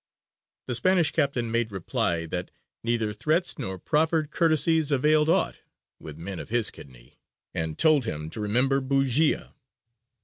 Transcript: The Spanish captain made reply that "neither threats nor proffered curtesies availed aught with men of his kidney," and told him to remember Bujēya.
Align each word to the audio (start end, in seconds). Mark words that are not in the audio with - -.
The 0.65 0.73
Spanish 0.73 1.11
captain 1.11 1.51
made 1.51 1.71
reply 1.71 2.25
that 2.25 2.49
"neither 2.83 3.13
threats 3.13 3.59
nor 3.59 3.77
proffered 3.77 4.31
curtesies 4.31 4.89
availed 4.91 5.29
aught 5.29 5.59
with 5.99 6.17
men 6.17 6.39
of 6.39 6.49
his 6.49 6.71
kidney," 6.71 7.19
and 7.53 7.77
told 7.77 8.05
him 8.05 8.31
to 8.31 8.41
remember 8.41 8.81
Bujēya. 8.81 9.53